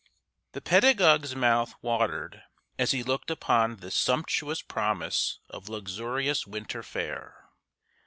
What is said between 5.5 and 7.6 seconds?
luxurious winter fare.